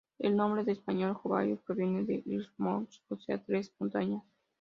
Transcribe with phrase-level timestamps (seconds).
[0.17, 4.23] El nombre en español "mojave" proviene de "d'hamok-habi" o sea 'tres montañas'.